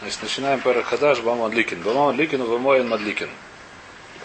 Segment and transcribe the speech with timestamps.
[0.00, 1.82] Значит, начинаем пара Хадаш, Бам Мадликин.
[1.82, 3.28] Бам Мадликин, Вамоин Мадликин.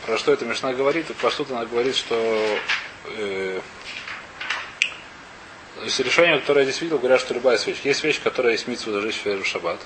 [0.05, 1.07] Про что эта Мишна говорит?
[1.15, 2.59] Про что-то она говорит, что
[3.05, 3.59] э,
[5.83, 7.87] из решения, которое я здесь видел, говорят, что любая свечка.
[7.87, 9.79] Есть свечка, которая есть митсу зажечь в шаббат.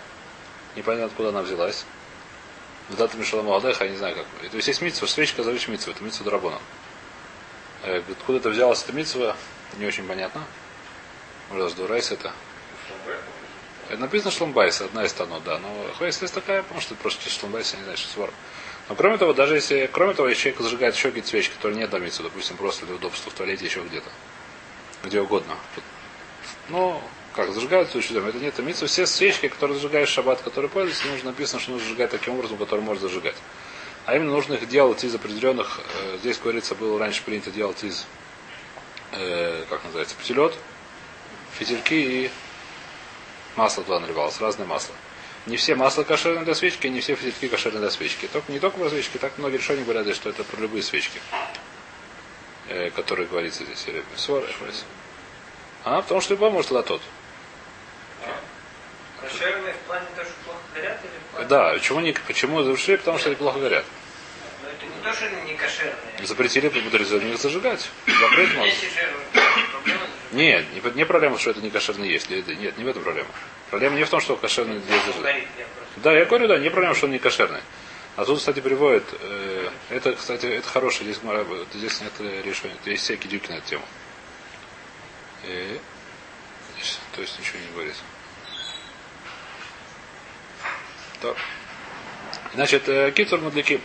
[0.75, 1.85] Непонятно, откуда она взялась.
[2.89, 4.49] В дату Мишала Маладеха, я не знаю как.
[4.49, 6.59] То есть есть митсу, свечка зажечь митсу, это митсу Драбона.
[7.83, 9.33] Э, откуда это взялась эта митсу,
[9.77, 10.43] не очень понятно.
[11.49, 12.33] Может, Дурайс это.
[13.89, 15.59] Это написано Шломбайс, одна из станов, да.
[15.59, 18.31] Но если есть такая, потому что просто Шломбайс, я не что свор.
[18.89, 21.87] Но кроме того, даже если, кроме того, если человек зажигает еще какие-то свечки, которые не
[21.87, 24.09] домится, допустим, просто для удобства в туалете, еще где-то,
[25.03, 25.55] где угодно.
[26.69, 27.01] Ну,
[27.33, 28.87] как зажигают в доме, это нет митцва.
[28.87, 32.57] Все свечки, которые зажигаешь в шаббат, которые пользуются, нужно написано, что нужно зажигать таким образом,
[32.57, 33.35] который можно зажигать.
[34.05, 38.05] А именно нужно их делать из определенных, э, здесь говорится, было раньше принято делать из,
[39.11, 40.53] э, как называется, птелет,
[41.59, 42.31] фитильки и
[43.57, 44.95] масло туда наливалось, разное масло.
[45.47, 48.27] Не все масла кошерные для свечки, не все фитильки кошерные для свечки.
[48.27, 51.19] Только, не только про свечки, так многие решения говорят, что это про любые свечки,
[52.67, 53.85] э, которые говорится здесь.
[55.83, 57.01] А, потому что любой может латот.
[59.21, 61.47] Кошерные в плане того, что плохо горят или в плане...
[61.47, 62.97] Да, почему, не, почему завершили?
[62.97, 63.85] Потому что они плохо горят.
[64.63, 65.95] Но это не то, что они не кошерные.
[66.23, 67.89] Запретили побудеризованных их зажигать.
[68.05, 69.46] Запрет можно.
[70.31, 72.29] Нет, не, не проблема, что это не кошерный есть.
[72.29, 73.29] Нет, не в этом проблема.
[73.69, 75.19] Проблема не в том, что кошерный есть.
[75.97, 77.61] Да, я говорю, да, не проблема, что он не кошерный.
[78.17, 83.03] А тут, кстати, приводит, э, это, кстати, это хорошее, здесь, вот здесь нет решения, есть
[83.03, 83.85] всякие дюки на эту тему.
[85.45, 85.79] И,
[86.75, 87.95] здесь, то есть ничего не говорит.
[91.21, 91.37] Так.
[92.55, 93.79] Значит, э, кицур мадлики.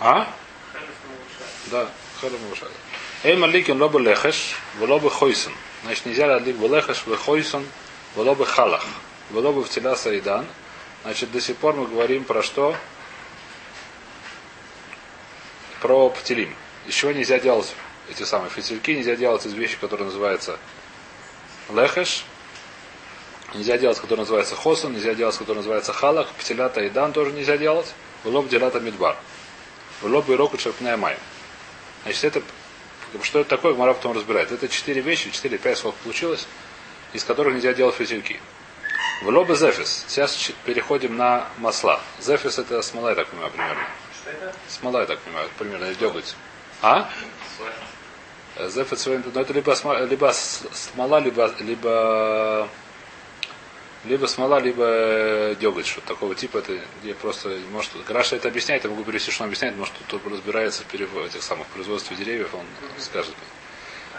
[0.00, 0.28] А?
[2.20, 2.72] Халиф не улучшает.
[3.22, 5.52] Эй маликин лобы лехеш, лобы хойсон.
[5.84, 7.66] Значит, нельзя адлик бы лехеш, в хойсон,
[8.14, 8.84] лобы халах.
[9.30, 10.46] Лобы в теля саидан.
[11.02, 12.76] Значит, до сих пор мы говорим про что?
[15.80, 16.54] Про птелим.
[16.86, 17.74] Из чего нельзя делать
[18.10, 20.58] эти самые фитильки, нельзя делать из вещи, которые называются
[21.70, 22.24] лехеш,
[23.54, 27.56] нельзя делать, который называется хосон, нельзя делать, который называется халах, птелята и дан тоже нельзя
[27.56, 27.92] делать,
[28.24, 29.16] лоб делята мидбар.
[30.02, 31.16] Лоб и року шерпная май.
[32.04, 32.42] Значит, это
[33.22, 34.52] что это такое, Гмара потом разбирает.
[34.52, 36.46] Это четыре вещи, четыре, пять сколько получилось,
[37.12, 38.40] из которых нельзя делать фитильки.
[39.22, 40.04] В лобе зефис.
[40.08, 42.00] Сейчас переходим на масла.
[42.20, 43.86] Зефис это смола, я так понимаю, примерно.
[44.20, 44.54] Что это?
[44.68, 46.34] Смола, я так понимаю, примерно, деготь.
[46.82, 47.08] А?
[48.58, 52.68] Зефис, ну это либо, сма- либо смола, либо, либо
[54.06, 58.90] либо смола, либо деготь, что такого типа, это где просто, может, Раша это объясняет, я
[58.90, 62.64] могу перевести, что он объясняет, может, кто разбирается в перево- этих самых производстве деревьев, он
[62.98, 63.34] скажет.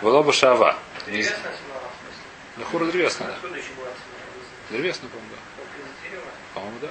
[0.01, 0.77] Волоба шава.
[0.99, 1.35] В смысле?
[2.57, 3.49] Лехура древесная, да.
[4.69, 6.53] Древесная, по-моему, да.
[6.53, 6.89] По-моему, да.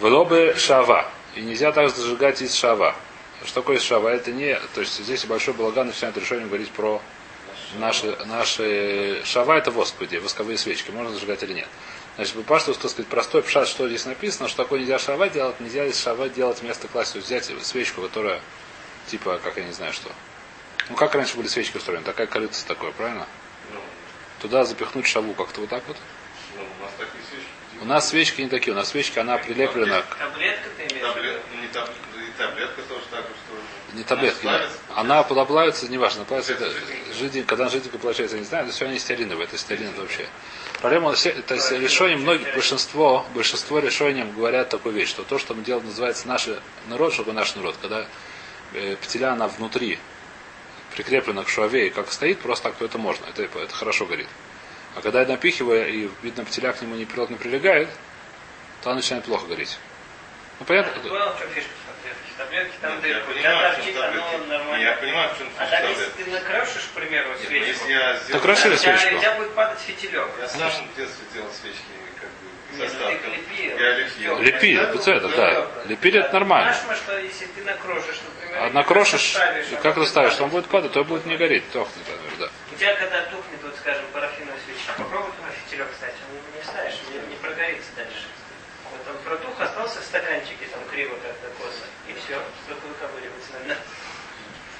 [0.00, 1.10] Велобы шава.
[1.34, 2.94] И нельзя также зажигать из шава.
[3.44, 4.08] Что такое из шава?
[4.08, 4.58] Это не...
[4.74, 7.02] То есть здесь большой балаган начинает решение говорить про
[7.76, 10.90] наши, наши шава это воск, по идее, восковые свечки.
[10.90, 11.68] Можно зажигать или нет.
[12.16, 15.60] Значит, по пашту, так сказать, простой пшат, что здесь написано, что такое нельзя шава делать,
[15.60, 18.40] нельзя из шава делать вместо класть, взять свечку, которая,
[19.06, 20.10] типа, как я не знаю что.
[20.88, 23.26] Ну, как раньше были свечки устроены, такая корыца такое, правильно?
[24.40, 25.96] Туда запихнуть шаву как-то вот так вот.
[26.56, 27.82] Ну, у нас такие свечки.
[27.82, 30.90] У нас свечки не такие, у нас свечка, она прилеплена Таблетка ты имеешь?
[30.90, 31.12] в виду?
[31.12, 32.07] Таблет, ну, не таблетка.
[33.98, 34.46] Не таблетки.
[34.94, 35.18] Она?
[35.18, 36.72] Она плавится, неважно, плавится это
[37.18, 40.24] жиденько, когда жиденько получается, я не знаю, это все они стериновые, это стерин вообще.
[40.80, 45.64] Проблема, это с решением, многие, большинство, большинство решением говорят такую вещь, что то, что мы
[45.64, 46.48] делаем, называется наш
[46.86, 48.06] народ, чтобы наш народ, когда
[48.74, 49.98] э, она внутри
[50.94, 54.28] прикреплена к шуаве, и как стоит, просто так, то это можно, это, это хорошо горит.
[54.94, 57.88] А когда я напихиваю, и видно, петля к нему не прилегает,
[58.80, 59.76] то она начинает плохо гореть.
[60.60, 60.92] Ну, понятно?
[61.02, 61.70] Я понял, в чем фишка
[62.38, 62.76] таблетки.
[62.80, 63.32] Там Нет, я дырку.
[63.32, 64.82] понимаю, нормально.
[64.84, 67.88] Я понимаю, в чем А так, если ты накрошишь, к примеру, Нет, ну, свечку, у
[67.88, 69.16] тебя, свечку.
[69.16, 70.28] у тебя будет падать фитилек.
[70.40, 71.82] Я сам в детстве делал свечки,
[72.70, 73.12] ну ты остатков.
[73.14, 73.78] их лепил.
[73.78, 74.38] Я лепил.
[74.40, 75.66] Лепили, это это, да.
[75.86, 76.72] Лепили это нормально.
[76.74, 80.40] Знаешь, что если ты накрошишь, например, А накрошишь, а как ты ставишь, падает.
[80.42, 82.48] он будет падать, то будет не гореть, тухнет, например, да.
[82.72, 86.94] У тебя когда тухнет, вот скажем, парафиновая свеча, попробуй туда фитилек ставить, он не ставишь,
[87.10, 88.27] не, не прогорится дальше.
[89.58, 93.80] Протух, остался в стаканчике, там криво как-то косо, и все, только выковыривается надо.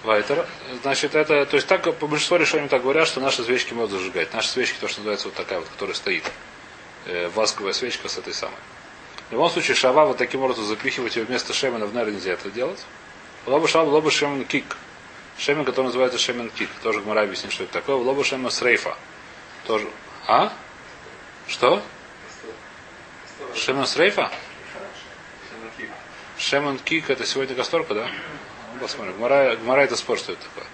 [0.04, 0.46] Вайтер.
[0.82, 4.32] Значит, это, то есть так, по большинству решений так говорят, что наши свечки могут зажигать.
[4.32, 6.30] Наши свечки, то, что называется вот такая вот, которая стоит.
[7.06, 8.58] Э, восковая свечка с этой самой.
[9.28, 12.48] В любом случае, шава вот таким образом запихивать ее вместо шемена в нер нельзя это
[12.50, 12.84] делать.
[13.46, 14.76] Лоба шава, лоба шемен кик.
[15.36, 16.70] Шемен, который называется шемен кик.
[16.82, 17.96] Тоже Гмара объяснит, что это такое.
[17.96, 18.96] Лоба шемен срейфа.
[19.66, 19.88] Тоже.
[20.28, 20.52] А?
[21.48, 21.82] Что?
[23.54, 24.30] Шемон Срейфа?
[26.38, 28.08] Шемон Кик это сегодня Касторка, да?
[28.80, 29.16] Посмотрим.
[29.16, 30.66] Гмара, Гмара это спор, что это такое.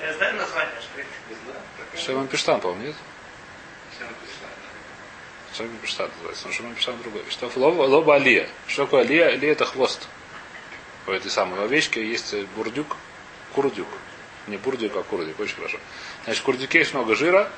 [0.00, 2.96] Я знаю название как Шемон Пиштан, по-моему, нет?
[5.54, 6.46] Шемон Пиштан называется.
[6.46, 7.24] Но Шемон Пиштан другой.
[7.28, 8.48] Что лоба, лоба Алия.
[8.66, 9.26] Что такое Алия?
[9.26, 10.08] Алия это хвост.
[11.06, 12.96] У этой самой овечки есть бурдюк,
[13.54, 13.88] курдюк.
[14.46, 15.38] Не бурдюк, а курдюк.
[15.38, 15.78] Очень хорошо.
[16.24, 17.50] Значит, в курдюке есть много жира.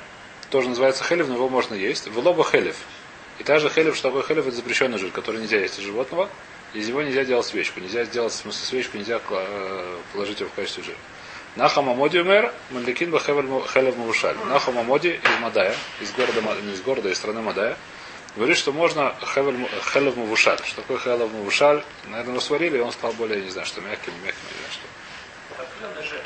[0.49, 2.07] Тоже называется хелев, но его можно есть.
[2.07, 2.75] В лоба хелев.
[3.39, 6.29] И также хелев, что такое хелев, это запрещенный жир, который нельзя есть из животного.
[6.73, 7.79] Из него нельзя делать свечку.
[7.79, 10.97] Нельзя сделать, в смысле, свечку нельзя э, положить его в качестве жира.
[11.55, 14.35] Нахам Амоди умер, Мандикин ба Хелев Мавушаль.
[14.47, 17.77] Нахам Амоди из Мадая, из города, не из города, из страны Мадая,
[18.35, 20.57] говорит, что можно Хелев Мавушаль.
[20.65, 21.83] Что такое Хелев Мавушаль?
[22.07, 25.63] Наверное, сварили, и он стал более, не знаю, что мягким, мягким, не знаю, что.
[25.63, 26.21] Топленый жир.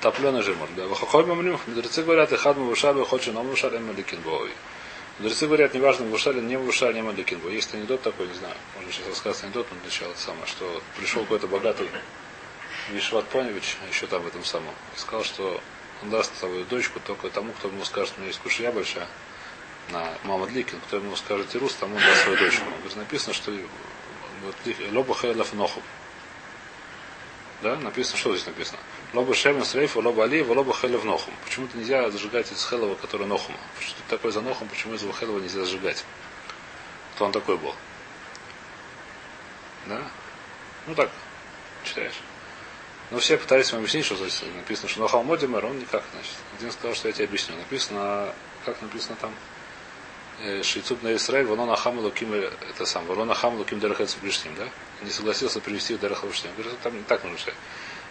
[0.00, 0.86] Топленый жир, может, да.
[0.86, 4.52] Вахохой мамрим, мудрецы говорят, и хад Мавушаль, выходит, но Мавушаль, и Мадикин Бови.
[5.20, 7.56] Мудрецы говорят, неважно, или не Мавушаль, не Мадикин Бови.
[7.56, 10.82] Есть анекдот такой, не знаю, можно сейчас рассказать анекдот, но для начала это самое, что
[10.96, 11.90] пришел какой-то богатый
[12.90, 15.60] Вишват Поневич, еще там в этом самом, и сказал, что
[16.02, 19.06] он даст свою дочку только тому, кто ему скажет, у меня есть кушья большая,
[19.90, 22.64] на мама Дликин, кто ему скажет Тирус, тому он даст свою дочку.
[22.64, 23.52] Он говорит, написано, что
[24.90, 25.82] Лоба Хелев Нохуб.
[27.60, 28.78] Да, написано, что здесь написано?
[29.12, 31.34] Лоба Шемен Срейфа, Лоба Алиева, Лоба Хелев Нохум.
[31.44, 33.58] Почему-то нельзя зажигать из Хелева, который Нохума.
[33.80, 36.04] Что это такое за Нохум, почему из его Хелева нельзя зажигать?
[37.14, 37.74] Кто он такой был?
[39.86, 40.00] Да?
[40.86, 41.10] Ну так,
[41.84, 42.20] читаешь.
[43.10, 46.34] Но все пытались ему объяснить, что здесь написано, что Нохам Модимер, он никак, значит.
[46.56, 47.56] Один сказал, что я тебе объясню.
[47.56, 48.32] Написано,
[48.64, 49.34] как написано там?
[50.42, 54.14] Э, Шейцуб на Исраиль, воно на хаму луким, это сам, воно на хаму луким дерахец
[54.22, 54.68] ближним, да?
[55.02, 56.52] Не согласился привести дерах ближним.
[56.56, 57.54] Говорит, там не так нужно читать.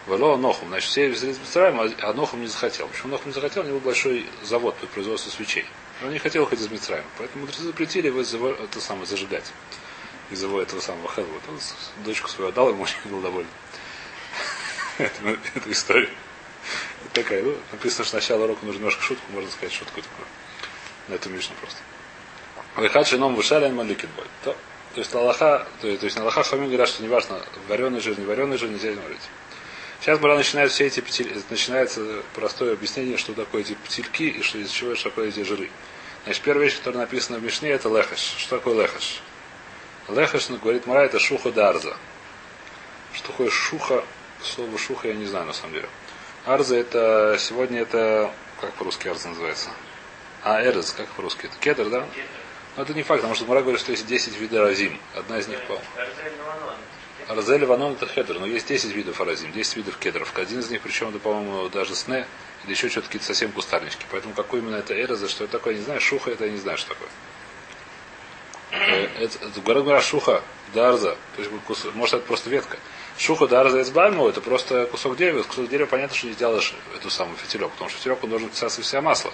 [0.08, 0.70] Вало Нохум.
[0.70, 2.88] Значит, все из Мицраима, а Нохум не захотел.
[2.88, 3.64] Почему Нохум не захотел?
[3.64, 5.66] У него большой завод по производству свечей.
[6.04, 7.06] Он не хотел уходить из Мицраима.
[7.18, 9.52] Поэтому мудрецы запретили его это самое, зажигать.
[10.32, 11.30] Из его этого самого Хелва.
[11.48, 11.60] Он
[12.06, 13.48] дочку свою отдал, ему очень был доволен.
[14.98, 15.38] Эту
[15.72, 16.10] историю.
[17.14, 20.28] Такая, ну, написано, что сначала урока нужно немножко шутку, можно сказать шутку такую.
[21.08, 21.80] На эту Мишну просто.
[22.78, 24.26] Вихат шином вышален маликин бой.
[24.44, 24.56] То,
[24.96, 28.70] есть Аллаха, то, есть- на Аллаха Хамин говорят, что неважно, вареный жир, не вареный жир,
[28.70, 29.22] нельзя говорить.
[30.02, 34.58] Сейчас Бара начинает все эти петель, начинается простое объяснение, что такое эти петельки и что
[34.58, 35.70] из чего что такое эти жиры.
[36.24, 38.20] Значит, первая вещь, которая написана в Мишне, это лехаш.
[38.38, 39.22] Что такое лехаш?
[40.08, 41.98] Лехаш, ну, говорит Мара, это шуха дарза.
[43.14, 44.06] Что такое шуха?
[44.42, 45.90] Слово шуха я не знаю на самом деле.
[46.46, 48.32] Арза это сегодня это
[48.62, 49.70] как по-русски арза называется?
[50.44, 51.48] А, эрз, как по-русски?
[51.48, 52.08] Это кедр, да?
[52.78, 54.98] Но это не факт, потому что Мара говорит, что есть 10 видов разим.
[55.14, 55.80] Одна из них по.
[57.30, 60.36] Арзель Ванон это хедр, но есть 10 видов аразим, 10 видов кедров.
[60.36, 62.26] Один из них, причем, это, по-моему, даже сне,
[62.64, 64.04] или еще что-то какие-то совсем кустарнички.
[64.10, 66.80] Поэтому какой именно это эрза, что это такое, не знаю, шуха это я не знаю,
[66.80, 67.10] что такое.
[68.72, 70.42] Э, Это, это говорят, шуха,
[70.74, 71.52] дарза, то есть
[71.94, 72.80] может это просто ветка.
[73.20, 75.44] Шуха дарза эцбайму, это просто кусок дерева.
[75.44, 78.88] Кусок дерева, понятно, что не сделаешь эту самую фитилек, потому что фитилек он должен всасывать
[78.88, 79.32] в себя масло.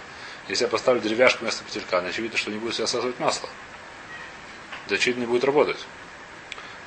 [0.50, 3.48] Если я поставлю деревяшку вместо петелька, значит видно, что не будет всасывать масло.
[4.90, 5.78] Да очевидно не будет работать.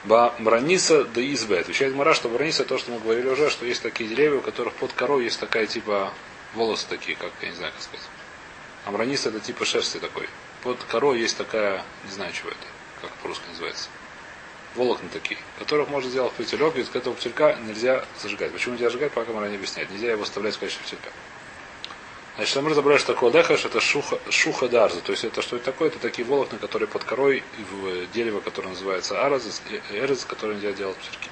[0.05, 1.61] Ба Браниса да избе.
[1.61, 4.75] Отвечает Мара, что Браниса то, что мы говорили уже, что есть такие деревья, у которых
[4.75, 6.13] под корой есть такая типа
[6.55, 8.07] волосы такие, как, я не знаю, как сказать.
[8.85, 10.29] А Браниса это типа шерсти такой.
[10.63, 12.67] Под корой есть такая, не знаю, чего это,
[13.03, 13.89] как по-русски называется.
[14.75, 18.53] Волокна такие, которых можно сделать петелек, и из этого петелька нельзя зажигать.
[18.53, 19.91] Почему нельзя зажигать, пока Мара не объясняет.
[19.91, 21.11] Нельзя его оставлять в качестве петелька.
[22.39, 25.01] Значит, мы разобрали, что такое лехаш, это шуха, шуха дарза.
[25.01, 25.89] То есть это что это такое?
[25.89, 30.97] Это такие волокна, которые под корой в дерево, которое называется араз, эрез, который нельзя делать
[30.99, 31.31] пчельки.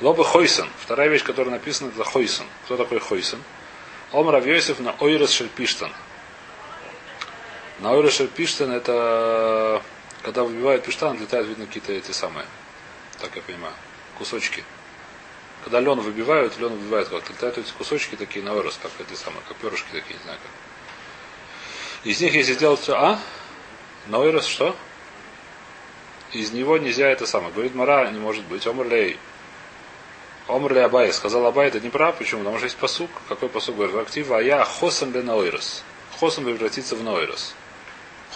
[0.00, 0.70] Лоба хойсон.
[0.80, 2.46] Вторая вещь, которая написана, это хойсон.
[2.64, 3.42] Кто такой хойсон?
[4.10, 5.92] Омар Авьосиф на ойрес шельпиштан.
[7.80, 9.82] На ойрес шельпиштан это
[10.22, 12.46] когда выбивают пиштан, отлетают, видно, какие-то эти самые,
[13.20, 13.74] так я понимаю,
[14.16, 14.64] кусочки.
[15.68, 17.30] Когда лен выбивают, лен выбивают как-то.
[17.30, 22.06] Летают эти кусочки такие на вырос, как эти самые, как перышки такие, не знаю как.
[22.06, 23.18] Из них, если сделать все, а?
[24.06, 24.74] На вырос что?
[26.32, 27.52] Из него нельзя это самое.
[27.52, 28.66] Говорит Мара, не может быть.
[28.66, 29.18] Омрлей.
[30.46, 31.12] Омрлей Абай.
[31.12, 32.16] Сказал Абай, это не прав.
[32.16, 32.40] Почему?
[32.40, 33.10] Потому что есть посук.
[33.28, 33.94] Какой посук говорит?
[33.96, 35.82] Актива, а я хосан ле наойрос.
[36.18, 37.54] Хосан превратится в нойрос.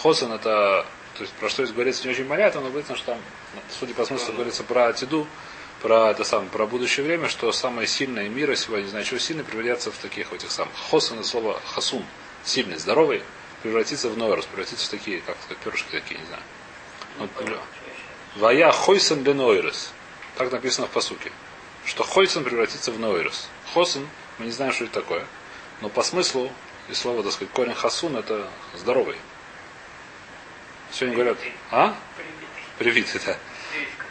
[0.03, 0.85] Хосан это,
[1.15, 3.17] то есть про что здесь говорится, не очень понятно, но говорится, что там,
[3.79, 5.25] судя по смыслу, говорится про Атиду,
[5.83, 9.43] про это самое, про будущее время, что самое сильное мира сегодня, не знаю, чего сильное,
[9.43, 10.73] превратится в таких вот этих самых.
[10.89, 12.05] Хосан это слово хасун,
[12.45, 13.21] сильный, здоровый,
[13.61, 16.41] превратится в нойрос, превратится в такие, как сказать, перышки такие, не знаю.
[17.19, 17.29] Вот,
[18.37, 19.91] Вая хойсан ле нойрос.
[20.37, 21.33] Так написано в посуке.
[21.85, 23.49] Что хойсан превратится в нойрос.
[23.73, 24.07] Хосен,
[24.39, 25.27] мы не знаем, что это такое.
[25.81, 26.49] Но по смыслу,
[26.87, 29.17] и слово, так сказать, корень хасун, это здоровый.
[30.93, 31.37] Сегодня говорят,
[31.71, 31.93] а?
[32.79, 33.37] Привитый, да.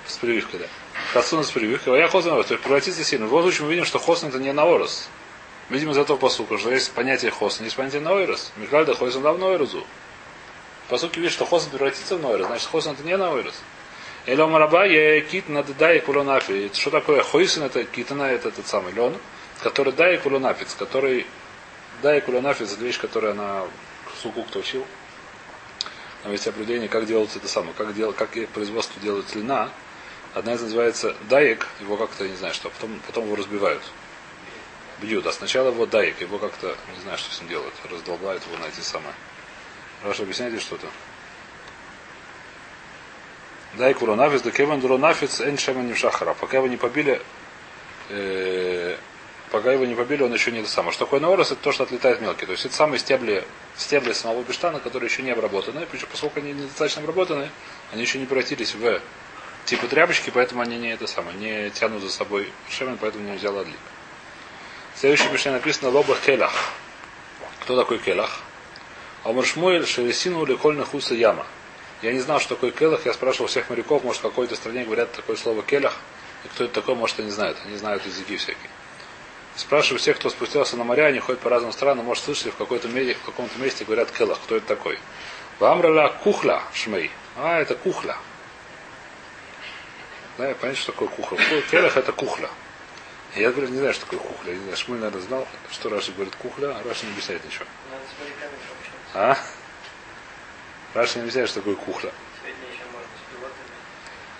[0.06, 0.66] С прививкой, да.
[1.12, 1.94] Хасуна с прививкой.
[1.94, 3.26] А я хосен То есть превратиться сильно.
[3.26, 5.08] В любом случае мы видим, что хосен это не наорос.
[5.68, 8.52] Видим из этого посука, что есть понятие хосен, есть понятие наорос.
[8.56, 9.86] Михальда хосен дав наорозу.
[10.88, 13.54] По сути, видишь, что хосен превратится в наорос, значит хосен это не наорос.
[14.26, 16.70] Эло мараба я кит над дай кулонафи.
[16.74, 17.62] Что такое хойсен?
[17.62, 19.16] Это китана, это этот самый лен,
[19.62, 21.26] который дай кулонафиц, который
[22.02, 23.64] дай кулонафиц, это вещь, которая она
[24.22, 24.86] суку кто учил.
[26.22, 29.70] Там есть определение, как делается это самое, как, дел, как производство делает льна.
[30.34, 33.82] Одна из называется даек, его как-то, не знаю что, потом, потом его разбивают.
[35.00, 35.26] Бьют.
[35.26, 38.68] А сначала его даек, его как-то, не знаю, что с ним делают, раздолбают его на
[38.68, 39.12] эти самые.
[40.02, 40.86] Раша, объясняйте что-то.
[43.74, 46.34] Дай куронафис, да кеван дуронафис, эн шема не шахара.
[46.34, 47.20] Пока его не побили,
[48.08, 48.96] э,
[49.50, 50.92] пока его не побили, он еще не это самое.
[50.92, 52.46] Что такое наорос, это то, что отлетает мелкий.
[52.46, 53.44] То есть это самые стебли,
[53.76, 55.86] стебли самого биштана, которые еще не обработаны.
[55.90, 57.50] Причем, поскольку они недостаточно обработаны,
[57.92, 59.00] они еще не превратились в
[59.64, 63.56] типа тряпочки, поэтому они не это самое, не тянут за собой шемен, поэтому не взял
[63.58, 63.76] отлик.
[64.96, 66.52] Следующее мишне написано лобах келах.
[67.60, 68.40] Кто такой келах?
[69.24, 71.46] Омар Шмуэль Шересину Лекольна Хуса Яма.
[72.02, 73.06] Я не знал, что такое келах.
[73.06, 75.94] Я спрашивал всех моряков, может, в какой-то стране говорят такое слово келах.
[76.44, 77.56] И кто это такой, может, они знают.
[77.64, 78.70] Они знают языки всякие.
[79.54, 82.88] Спрашиваю всех, кто спустился на моря, они ходят по разным странам, может, слышали, в, какой-то
[82.88, 84.38] месте, в каком-то месте говорят келах.
[84.44, 84.98] Кто это такой?
[85.60, 87.10] Вамрала кухла шмей.
[87.36, 88.16] А, это кухля.
[90.38, 91.38] Да, я понятно, что такое кухля.
[91.70, 92.48] Келах это кухля.
[93.34, 94.52] Я, например, не знаю, что такое кухля.
[94.52, 97.64] Я не знаю, Шмуль, наверное, знал, что Раши говорит кухля, а Раши не объясняет ничего.
[99.14, 99.38] А?
[100.94, 102.12] Раши не объясняет, что такое кухля.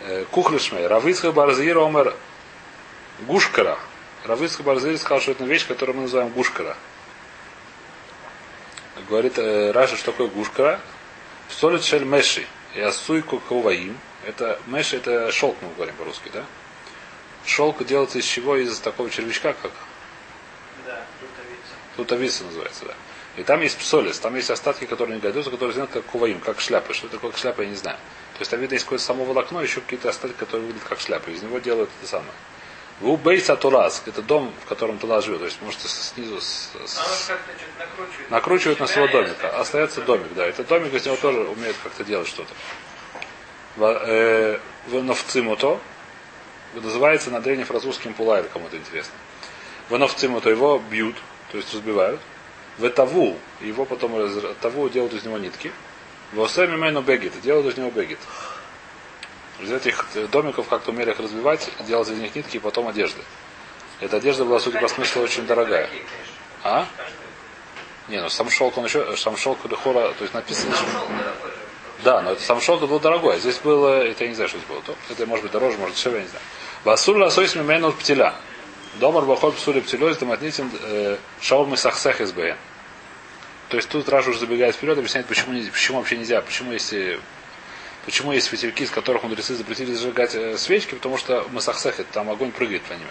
[0.01, 0.87] Э, Кухля шмей.
[0.87, 2.15] Равицкая барзир омер
[3.21, 3.79] гушкара.
[4.25, 6.77] Равицкая барзир сказал, что это вещь, которую мы называем гушкара.
[9.09, 10.81] Говорит э, Раша, что такое гушкара.
[11.49, 12.47] Солит шель меши.
[12.75, 13.97] И асуйку куваим.
[14.27, 16.45] Это меши, это шелк, мы говорим по-русски, да?
[17.45, 18.57] Шелк делается из чего?
[18.57, 19.73] Из такого червячка, как
[20.87, 21.73] Да, лутовица.
[21.99, 22.95] Лутовица называется, да.
[23.37, 26.61] И там есть псолис, там есть остатки, которые не годятся, которые сделаны как куваим, как
[26.61, 26.93] шляпы.
[26.95, 27.97] Что такое шляпа, я не знаю.
[28.35, 31.31] То есть там видно есть какое-то само волокно, еще какие-то остатки, которые выглядят как шляпы.
[31.33, 32.33] Из него делают это самое.
[33.01, 35.41] Ву бейса турас, это дом, в котором Турас живет.
[35.41, 38.31] То есть можете снизу с- с- А накручивает.
[38.31, 39.59] накручивают на своего домика.
[39.59, 40.47] Остается домик, да.
[40.47, 42.53] Это домик, из него тоже умеет как-то делать что-то.
[43.77, 45.81] Ва- э, Веновцимуто
[46.75, 49.13] называется на древнефранцузским пулайр, кому-то интересно.
[49.91, 51.17] Веновцимуто его бьют,
[51.51, 52.21] то есть разбивают.
[52.79, 54.13] В таву, его потом
[54.61, 55.71] таву делают из него нитки.
[56.33, 58.19] В осеми мэну бегит, делают из него бегит.
[59.61, 63.21] Из этих домиков как-то умели их разбивать, делать из них нитки и потом одежды.
[64.01, 65.89] Эта одежда была, судя по смыслу, очень дорогая.
[66.65, 66.87] А?
[68.09, 71.52] Не, ну сам шелк он еще, сам шелк хора, то есть написано, что- шелк дорогой.
[72.03, 73.37] Да, но это сам шелк был дорогой.
[73.37, 74.83] а Здесь было, это я не знаю, что здесь было.
[74.83, 76.45] То- Это может быть дороже, может дешевле, я не знаю.
[76.85, 78.35] Басур ласойс мимену птиля.
[78.95, 80.71] Домар бахой псули птилёй, таматнитин
[81.41, 82.57] шаул мы сахсах из БН.
[83.69, 87.21] То есть тут Раша уже забегает вперед, объясняет, почему, почему вообще нельзя, почему если
[88.05, 92.29] Почему есть ветерки, из которых мудрецы запретили зажигать э, свечки, потому что мы сахсехет, там
[92.31, 93.07] огонь прыгает по ним.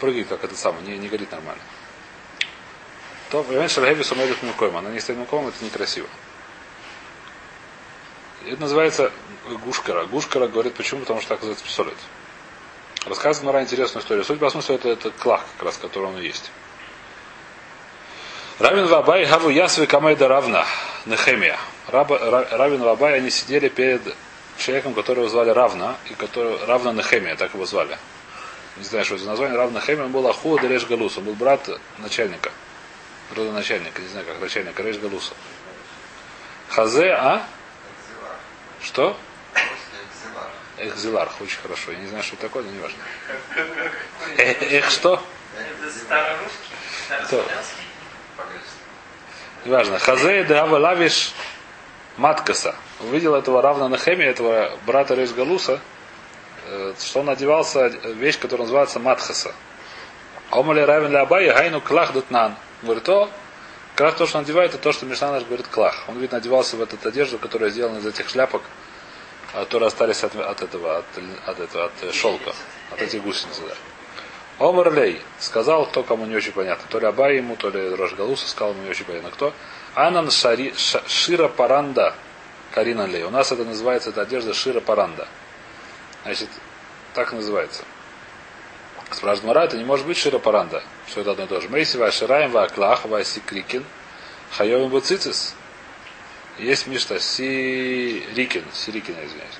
[0.00, 1.60] Прыгает, как это самое, не, не горит нормально.
[3.30, 4.76] То, понимаешь, Шаргеви сумеет мукоем.
[4.78, 6.06] Она не стоит мукоем, это некрасиво.
[8.46, 9.10] Это называется
[9.64, 10.06] гушкара.
[10.06, 11.96] Гушкара говорит почему, потому что так называется писолет.
[13.04, 14.24] Рассказывает Мара интересную историю.
[14.24, 16.50] Суть по смыслу это, это клах, как раз, который он и есть.
[18.58, 20.64] Равин Вабай Гаву Ясвы Камайда Равна
[21.06, 21.58] Нехемия.
[21.88, 24.02] Раба, Ра- Равин Вабай они сидели перед
[24.58, 27.98] человеком, которого звали Равна, и который Равна Нехемия, так его звали.
[28.76, 29.56] Не знаю, что это название.
[29.56, 32.50] Равна Нехемия, он был Аху Делеш Галус, он был брат начальника.
[33.34, 35.34] Родоначальника, не знаю как, начальника Реш Галуса.
[36.68, 37.46] Хазе, а?
[38.86, 39.16] Что?
[40.78, 41.90] Эхзиларх, очень хорошо.
[41.90, 42.98] Я не знаю, что такое, но не важно.
[44.36, 45.20] Эх, эх, что?
[45.58, 47.84] Это старорусский, старославянский.
[49.64, 49.98] Неважно.
[49.98, 51.32] Хазе де Ава Лавиш
[52.16, 52.76] Маткаса.
[53.00, 55.80] Увидел этого равна Нахеми, этого брата Рейш Галуса,
[56.66, 59.52] э, что он одевался э, вещь, которая называется Матхаса.
[60.50, 62.54] Омали равен для Абая Гайну Клах Дутнан.
[62.82, 63.30] Говорит, о,
[63.96, 66.04] как раз то, что он одевает, это то, что Мишна наш говорит Клах.
[66.06, 68.60] Он, видно, одевался в эту одежду, которая сделана из этих шляпок,
[69.54, 71.04] а, которые остались от, от этого, от,
[71.46, 72.52] от этого, от э, шелка,
[72.92, 74.66] от этих гусениц, да.
[74.66, 76.84] Омар Лей сказал, кто кому не очень понятно.
[76.90, 79.30] То ли Абай ему, то ли Рожгалуса сказал, ему не очень понятно.
[79.30, 79.54] Кто?
[79.94, 82.14] Анан Шари, Ша- Шира Паранда
[82.72, 83.24] Карина Лей.
[83.24, 85.26] У нас это называется, эта одежда Шира Паранда.
[86.24, 86.50] Значит,
[87.14, 87.82] так называется.
[89.10, 90.82] Спрашивает Мара, это не может быть Шира Паранда.
[91.08, 91.68] Что это одно и то же.
[91.68, 93.84] Мейси Вашираем Ваклах Васи Крикин
[94.52, 95.54] Хайовим Буцицис.
[96.58, 98.64] Есть Мишта Сирикин.
[98.72, 99.58] Сирикин, извиняюсь.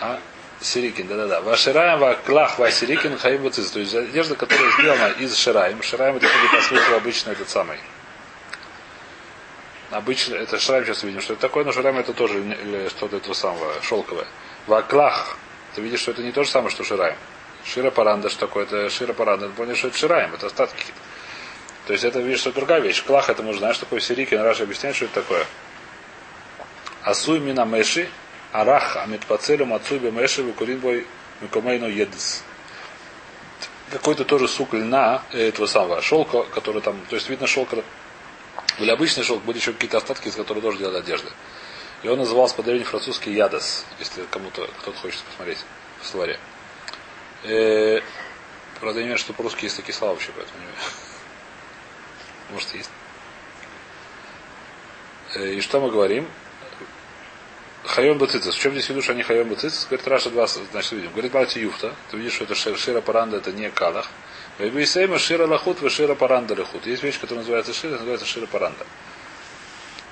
[0.00, 0.18] А?
[0.60, 1.40] Сирикин, да-да-да.
[1.40, 3.70] Вашираем ваклах васирикин хаим бацис.
[3.70, 5.82] То есть одежда, которая сделана из шираем.
[5.82, 7.78] Шираем это по смыслу обычно этот самый.
[9.90, 13.72] Обычно, это шираем сейчас увидим, что это такое, но шираем это тоже что-то этого самого,
[13.82, 14.26] шелковое.
[14.66, 15.36] Ваклах.
[15.74, 17.16] Ты видишь, что это не то же самое, что шираем.
[17.64, 18.64] Шира паранда, что такое?
[18.64, 19.48] Это шира паранда.
[19.48, 20.84] Ты понял, что это шираем, это остатки.
[21.86, 23.02] То есть это, видишь, что это другая вещь.
[23.04, 24.40] Клах это мы знаешь, что такое сирикин.
[24.40, 25.46] Раша объясняет, что это такое.
[27.02, 28.08] Асуй мина меши,
[28.52, 31.06] арах амитпацелю мацуй бемеши выкуринбой
[31.40, 32.42] микомейну едс.
[33.90, 37.70] Какой-то тоже сук льна э, этого самого шелка, который там, то есть видно шелк,
[38.78, 41.30] или обычный шелк, были еще какие-то остатки, из которых тоже делали одежды.
[42.02, 45.58] И он назывался по древней французский ядас, если кому-то кто-то хочет посмотреть
[46.00, 46.38] в словаре.
[47.44, 48.00] Э,
[48.80, 50.66] правда, я не знаю, что по-русски есть такие слова вообще, поэтому не
[52.52, 52.90] Может, есть.
[55.34, 56.28] Э, и что мы говорим?
[57.84, 58.54] Хайом Бацицис.
[58.54, 59.86] В чем здесь что они Хайом Бацицис?
[59.86, 61.12] Говорит, Раша два, значит, видим.
[61.12, 61.94] Говорит, Бати Юфта.
[62.10, 64.08] Ты видишь, что это Шира Паранда, это не Калах.
[64.58, 66.86] Вейбисейма Шира Лахут, Шира Паранда Лахут.
[66.86, 68.86] Есть вещь, которая называется Шира, называется Шира Паранда.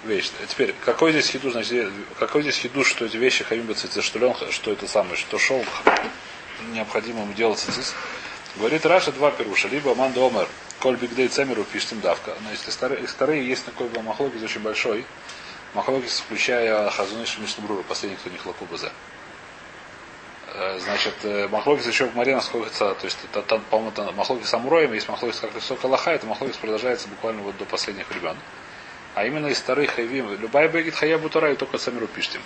[0.04, 0.30] Вещь.
[0.49, 4.35] Теперь, какой здесь хиду, значит, какой здесь хиду, что эти вещи Хайом Бацицис, что лен,
[4.50, 5.66] что это самое, что шелк
[6.73, 7.95] необходимо ему делать цицис.
[8.57, 9.69] Говорит Раша два перуша.
[9.69, 10.49] Либо Манда Омер,
[10.81, 12.35] Коль Бигдей Цемеру пишет давка.
[12.43, 15.05] Но если старые, старые есть такой махлокис очень большой,
[15.75, 18.67] Махлокис, включая Хазуныш Мишнабрура, последний, кто не хлопу.
[20.55, 24.53] Э, значит, э, Махлокис еще в море находится, то есть это, там, по-моему, это Махлокис
[24.55, 28.37] Амуроем, есть Махлокис как высоко Лоха, это Махлокис продолжается буквально вот до последних времен.
[29.15, 32.41] А именно из старых Хайвим, любая бегит Хаябу Тора и только Самиру Пиштим.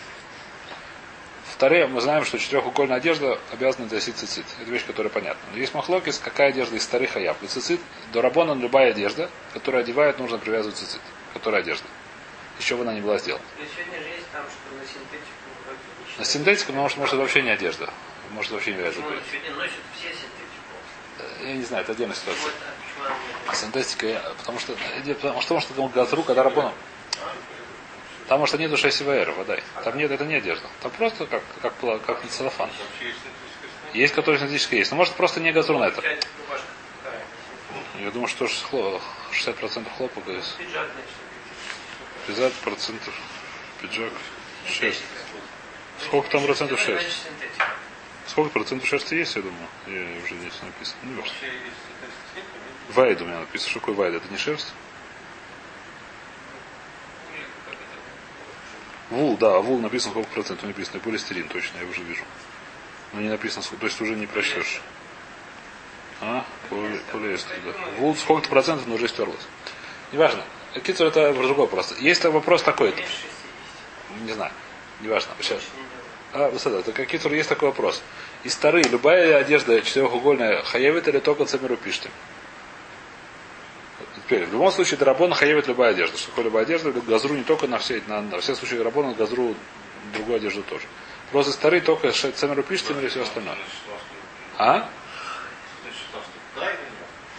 [1.63, 4.45] Вторые, мы знаем, что четырехугольная одежда обязана носить цицит.
[4.61, 5.41] Это вещь, которая понятна.
[5.53, 7.41] Но есть махлокис, какая одежда из старых хаяб.
[7.41, 7.81] И цицит,
[8.13, 11.01] до рабона любая одежда, которая одевает, нужно привязывать цицит.
[11.33, 11.87] Которая одежда
[12.59, 13.45] еще бы она не была сделана.
[16.19, 17.89] на синтетику, может, может, это вообще не одежда.
[18.33, 19.05] Может, вообще не вяжут.
[19.09, 21.47] Ну, сегодня носят все синтетику.
[21.47, 22.43] Я не знаю, это отдельная ситуация.
[22.43, 23.13] Вот,
[23.47, 24.75] а синтетика, потому что,
[25.15, 26.75] потому что, потому что газру, когда рабоном.
[28.29, 29.59] Там, может, нету 6 ВР, вода.
[29.85, 30.67] Там нет, это не одежда.
[30.81, 32.71] Там просто как, как, как, как целлофан.
[33.95, 34.91] Есть, которые синтетические есть.
[34.91, 36.03] Но может просто не это.
[37.99, 40.57] Я думаю, что 60% хлопок есть.
[42.27, 43.15] 50 процентов
[43.81, 44.13] пиджак
[44.67, 45.03] 6.
[46.05, 47.27] Сколько там процентов 6?
[48.27, 49.69] Сколько процентов шерсти есть, я думаю?
[49.87, 50.99] Я уже здесь написано.
[51.03, 51.35] Ну, важно.
[52.91, 53.71] Вайд у меня написано.
[53.71, 54.15] Что такое вайд?
[54.15, 54.73] Это не шерсть?
[59.13, 60.99] Вул, да, вул написано сколько процентов написано.
[61.01, 62.25] Полистирин, точно, я уже вижу.
[63.13, 64.81] Но не написано, то есть уже не прочтешь.
[66.23, 66.47] А?
[66.71, 67.73] Полиэстер, да.
[67.99, 69.47] Вул сколько процентов, но уже стерлось.
[70.13, 70.43] Неважно.
[70.83, 71.95] Кицур это другой вопрос.
[71.99, 72.95] Есть вопрос такой.
[74.23, 74.53] Не знаю.
[75.03, 75.33] Неважно.
[75.43, 75.61] Сейчас.
[76.33, 78.01] А, это как Кицур есть такой вопрос.
[78.45, 82.09] И старые, любая одежда четырехугольная хаевит или только цемеру пишите?
[84.33, 86.17] Теперь, в любом случае, Дарабон хаевит любая одежда.
[86.17, 86.91] Что такое любая одежда?
[86.91, 89.55] Газру не только на все, на, на все случаи Дарабона, газру
[90.15, 90.85] другую одежду тоже.
[91.33, 93.59] Просто старые только цемеру пишите или все остальное.
[94.57, 94.89] А?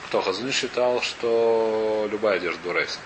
[0.06, 0.22] Кто?
[0.22, 3.00] Хазун считал, что любая одежда дурайса.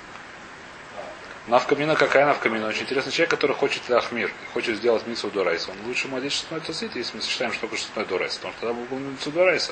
[1.48, 2.68] Навкамина какая навкамина?
[2.68, 5.72] Очень интересный человек, который хочет Ахмир, хочет сделать митсу Дурайса.
[5.72, 8.36] Он лучше ему одеть шестной цицит, если мы считаем, что только шестной Дурайса.
[8.36, 9.72] Потому что тогда бы был митсу Дурайса.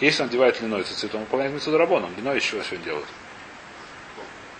[0.00, 2.10] Если он одевает льняной цицит, он выполняет митсу Дарабоном.
[2.16, 2.76] Льняной еще все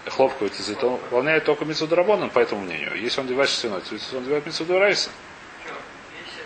[0.06, 2.94] Хлопковый цицит, он выполняет только митсу Дарабоном, по этому мнению.
[3.00, 5.10] Если он одевает шестяной цицит, он одевает митсу Дурайса.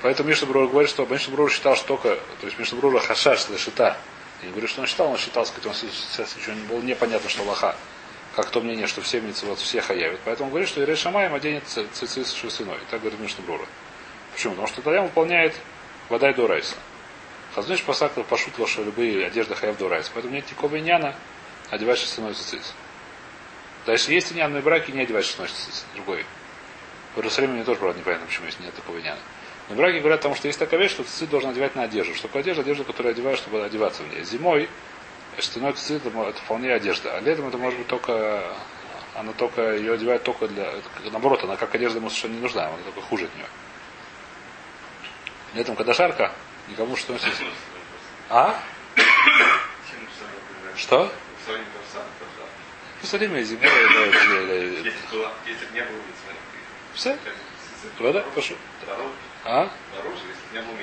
[0.03, 3.49] Поэтому Мишна Брур говорит, что Мишна Брур считал, что только, то есть Мишна Брур хашаш
[3.51, 3.99] лешита.
[4.41, 7.29] Я не говорю, что он считал, он считал, сказать, он сейчас еще не было непонятно,
[7.29, 7.77] что лоха
[8.35, 10.21] как то мнение, что все митцвот все хаявят.
[10.25, 12.79] Поэтому он говорит, что Ирей Шамаем оденет цицис шерстяной.
[12.91, 13.67] Так говорит Мишна Брура.
[14.33, 14.55] Почему?
[14.55, 15.55] Потому что тогда выполняет
[16.09, 16.77] вода и дурайса.
[17.55, 20.11] Хазнуш посакал пошут ваши любые одежды хаяв дурайса.
[20.15, 21.15] Поэтому нет никакого иняна
[21.69, 22.73] одевать шерстяной цицис.
[23.87, 25.87] Дальше есть иньянные браки, не одевать шерстяной цицис.
[25.95, 26.25] Другой.
[27.15, 29.19] В Иерусалиме мне тоже, правда, непонятно, почему есть нет такого иняна.
[29.69, 32.15] Но браки говорят, потому что есть такая вещь, что цицит должен одевать на одежду.
[32.15, 32.63] Что такое одежда?
[32.63, 34.25] Одежда, которую одеваешь, чтобы одеваться в ней.
[34.25, 34.69] Зимой
[35.39, 37.17] Шестяной цвет это вполне одежда.
[37.17, 38.45] А летом это может быть только
[39.15, 40.73] она только ее одевает только для.
[41.11, 43.47] Наоборот, она как одежда ему совершенно не нужна, она только хуже от нее.
[45.55, 46.33] Летом, когда жарко,
[46.69, 47.33] никому что носить.
[48.29, 48.61] А?
[50.77, 51.11] Что?
[53.01, 54.91] В Иерусалиме зимой это...
[56.93, 57.17] Все?
[57.99, 58.21] Вода?
[58.35, 58.55] Прошу.
[59.45, 59.71] А?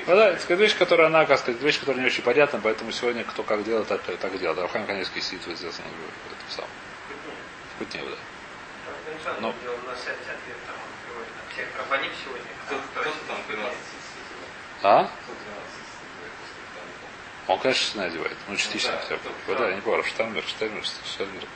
[0.06, 3.22] Ну да, это вещь, которая она, как сказать, вещь, которая не очень понятна, поэтому сегодня
[3.22, 4.58] кто как делает, так, так делает.
[4.58, 6.64] Рафхан, конечно, сидит вот здесь, он говорит, это сам.
[7.76, 8.16] Вкутнее, да.
[9.40, 9.54] Ну.
[9.62, 10.08] 13
[14.82, 15.04] А?
[15.04, 15.12] 13
[17.46, 18.36] Он, конечно, одевает.
[18.48, 19.30] Ну, частично да, хотя бы.
[19.46, 20.02] это Да, я не помню.
[20.02, 21.48] Штамберг, Штамберг, Штамберг.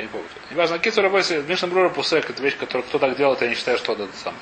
[0.00, 0.26] Я не помню.
[0.50, 1.46] Неважно, Кицу работает.
[1.46, 4.40] Мишна Брура Пусек, это вещь, которую кто так делает, я не считаю, что это самое.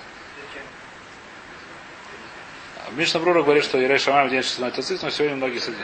[2.87, 5.59] А Мишна Брура говорит, что Ирей в день 16 цит, но сегодня многие.
[5.59, 5.77] 12.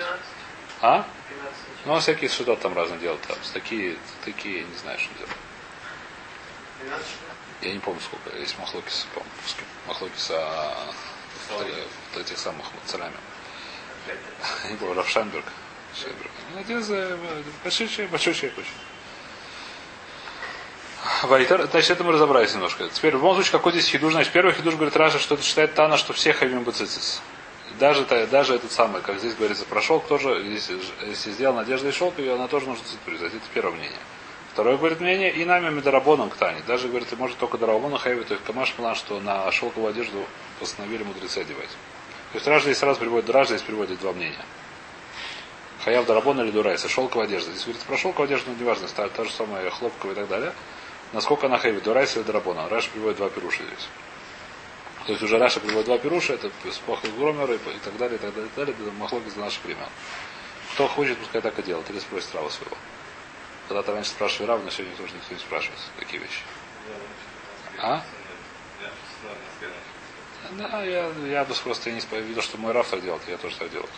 [0.80, 1.04] А?
[1.28, 3.20] 12 Ну, он всякие судот там разные делают.
[3.22, 5.37] Там, такие, такие, не знаю, что делают.
[6.84, 7.06] 12.
[7.62, 8.38] Я не помню, сколько.
[8.38, 9.32] Есть Махлокис, по-моему?
[9.88, 10.87] Махлокис, а
[11.50, 11.66] вот
[12.20, 13.16] этих самых царами.
[14.06, 15.46] Я не помню, Рафшамберг.
[15.96, 16.30] Шейберг.
[16.52, 18.93] Ну, Один из большой человек, большой человек очень.
[21.24, 22.88] Вайтер, значит, это мы разобрались немножко.
[22.88, 24.12] Теперь, в любом случае, какой здесь хидуш?
[24.12, 27.20] Значит, первый хидуш говорит Раша, что это считает Тана, что все хавим бацицис.
[27.78, 31.92] Даже, даже этот самый, как здесь говорится, про шелк тоже, если, если сделал надежда и
[31.92, 33.98] шелк, ее она тоже нужно цицит Это первое мнение.
[34.52, 36.62] Второе, говорит, мнение, и нами медорабоном к Тане.
[36.66, 40.24] Даже, говорит, может только дарабоном хаевит, то есть камаш план, что на шелковую одежду
[40.60, 41.70] постановили мудрецы одевать.
[42.32, 44.44] То есть Ражда здесь сразу приводит, Ражда здесь приводит два мнения.
[45.84, 47.50] Хаяв Дарабон или Дурайса, шелковая одежда.
[47.50, 50.52] Здесь говорится про шелковую одежду, но неважно, та, та же самая хлопковая и так далее.
[51.14, 52.68] Насколько она хайвит, Дурайса или Дарабона.
[52.68, 53.88] Раша приводит два пируша здесь.
[55.07, 58.35] То есть уже Раша приводит два пируша, это спохи Громера и, так далее, и так
[58.35, 59.87] далее, и так далее, это махлоки за наших времен.
[60.72, 62.77] Кто хочет, пускай так и делает, или спросит Рава своего.
[63.68, 66.40] Когда-то раньше спрашивали Рава, но сегодня тоже никто не спрашивает такие вещи.
[67.79, 68.03] А?
[70.59, 73.70] Да, я, я бы просто не видел, что мой Раф так делает, я тоже так
[73.70, 73.88] делал.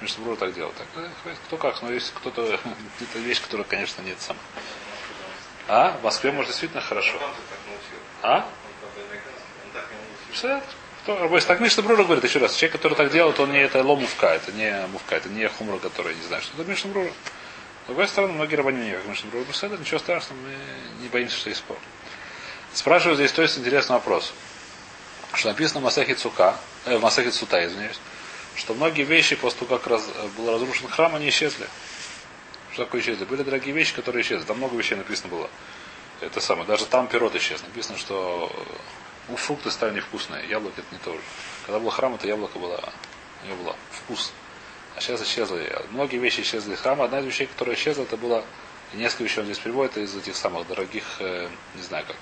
[0.00, 0.72] Мишнабрур так делал.
[0.78, 1.04] Так,
[1.46, 2.42] кто как, но есть кто-то,
[3.00, 4.36] это вещь, которая, конечно, нет сам.
[5.68, 5.96] А?
[6.00, 7.14] В Москве, может, действительно хорошо.
[8.22, 8.46] А?
[10.32, 10.60] Все,
[11.02, 13.82] кто, рабочий, так Мишна Брура говорит еще раз, человек, который так делает, он не это
[13.84, 17.10] ломувка, это не мувка, это не хумра, который не знаю, что это Мишна Брура.
[17.84, 19.44] С другой стороны, многие рабани не как Мишна Брура.
[19.48, 20.54] Это ничего страшного, мы
[21.02, 21.76] не боимся, что есть спор.
[22.72, 24.32] Спрашиваю здесь, то есть интересный вопрос.
[25.34, 28.00] Что написано в Масахе Цука, э, в Масахе Цута, извиняюсь,
[28.56, 31.66] что многие вещи после того, как раз, был разрушен храм, они исчезли.
[32.74, 33.24] Что такое исчезли?
[33.24, 34.44] Были дорогие вещи, которые исчезли.
[34.44, 35.48] Там много вещей написано было.
[36.20, 36.66] Это самое.
[36.66, 37.62] Даже там пирот исчез.
[37.62, 38.50] Написано, что
[39.28, 40.48] у фрукты стали невкусные.
[40.48, 41.20] Яблоко это не то же.
[41.66, 42.92] Когда был храм, это яблоко было,
[43.44, 44.32] у него было вкус.
[44.96, 45.72] А сейчас исчезли.
[45.90, 47.04] Многие вещи исчезли из храма.
[47.04, 48.44] Одна из вещей, которая исчезла, это было
[48.92, 52.16] несколько вещей он здесь приводит из этих самых дорогих, э, не знаю как,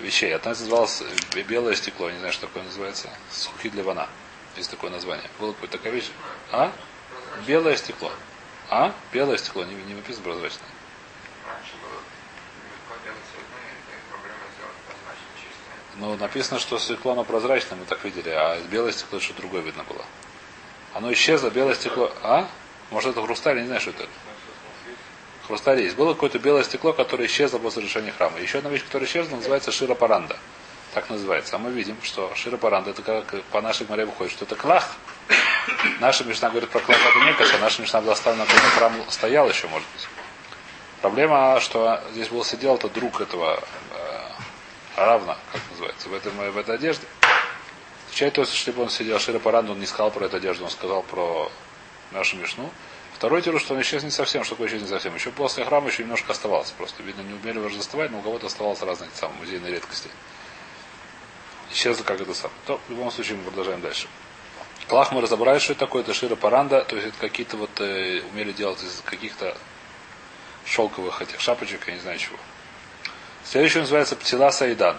[0.00, 0.34] вещей.
[0.34, 1.02] Одна называлась
[1.36, 3.10] э, белое стекло, не знаю, что такое называется.
[3.30, 4.08] Сухи для вана.
[4.56, 5.30] Есть такое название.
[5.38, 6.10] Было какое-то такая вещь.
[6.50, 6.72] А?
[7.46, 8.10] Белое стекло.
[8.70, 8.92] А?
[9.12, 10.68] Белое стекло, не, не написано прозрачное.
[11.46, 12.00] Раньше было
[12.70, 15.76] легко делать цветные, и проблема сделать прозрачно чистое.
[15.96, 19.84] Ну, написано, что стекло оно прозрачное, мы так видели, а белое стекло что другое видно
[19.84, 20.04] было.
[20.92, 22.12] Оно исчезло, белое стекло.
[22.22, 22.46] А?
[22.90, 24.06] Может это хрусталь, не знаю, что это.
[25.46, 25.96] Хрусталь есть.
[25.96, 28.38] Было какое-то белое стекло, которое исчезло после разрушения храма.
[28.38, 30.36] Еще одна вещь, которая исчезла, называется широпаранда.
[30.92, 31.56] Так называется.
[31.56, 34.96] А мы видим, что широпаранда, это как по нашей море выходит, что это клах.
[36.00, 39.48] Наша мечта говорит про клах это не каша, наша мечта была оставлена, когда храм стоял
[39.48, 40.08] еще, может быть.
[41.00, 44.18] Проблема, что здесь был сидел это друг этого э,
[44.96, 47.06] равна, как называется, в, этом, в этой одежде.
[48.06, 50.70] Отвечает то, что бы он сидел Шира Паран, он не сказал про эту одежду, он
[50.70, 51.50] сказал про
[52.10, 52.70] нашу мишну.
[53.14, 55.14] Второй тиру, что он исчез не совсем, что такое исчез не совсем.
[55.14, 56.70] Еще после храма еще немножко оставалось.
[56.70, 60.08] Просто, видно, не умели его доставать, но у кого-то оставалось разные самые музейные редкости.
[61.72, 62.50] Исчезло как это сам.
[62.66, 64.08] То, в любом случае, мы продолжаем дальше.
[64.88, 68.22] Клах мы разобрали, что это такое, это шира паранда, то есть это какие-то вот э,
[68.32, 69.54] умели делать из каких-то
[70.64, 72.38] шелковых этих шапочек, я не знаю чего.
[73.44, 74.98] Следующий называется птила саидан.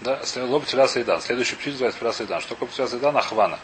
[0.00, 1.22] Да, лоб птила саидан.
[1.22, 2.40] Следующий птица называется птила саидан.
[2.40, 3.16] Что такое птила саидан?
[3.16, 3.58] Ахвана.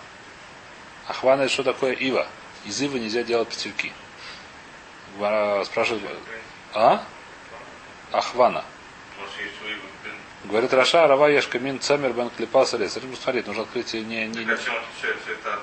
[1.09, 2.27] Ахвана это что такое ива?
[2.65, 3.93] Из ивы нельзя делать птельки.
[5.17, 6.03] Гмара Спрашивает,
[6.75, 7.05] а?
[8.13, 8.65] Ахвана.
[10.49, 12.73] Говорит Раша, Рава Ешка Мин Цемер Бен Клипас.
[12.73, 15.61] Нужно смотреть, нужно открыть не, не, Так, чем отличается это от